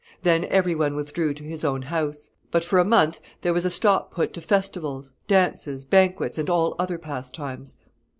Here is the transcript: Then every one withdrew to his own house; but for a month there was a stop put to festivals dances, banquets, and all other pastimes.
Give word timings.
Then 0.23 0.45
every 0.45 0.73
one 0.73 0.95
withdrew 0.95 1.35
to 1.35 1.43
his 1.43 1.63
own 1.63 1.83
house; 1.83 2.31
but 2.49 2.65
for 2.65 2.79
a 2.79 2.83
month 2.83 3.21
there 3.41 3.53
was 3.53 3.65
a 3.65 3.69
stop 3.69 4.09
put 4.09 4.33
to 4.33 4.41
festivals 4.41 5.13
dances, 5.27 5.85
banquets, 5.85 6.39
and 6.39 6.49
all 6.49 6.75
other 6.79 6.97
pastimes. 6.97 7.75